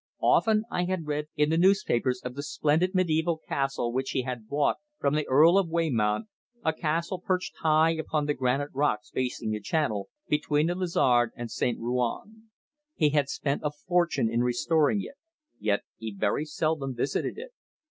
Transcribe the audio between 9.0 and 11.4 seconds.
facing the Channel, between the Lizard